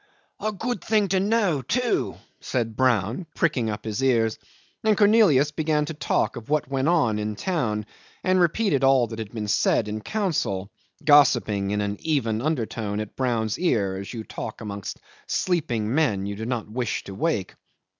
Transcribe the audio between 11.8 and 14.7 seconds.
an even undertone at Brown's ear as you talk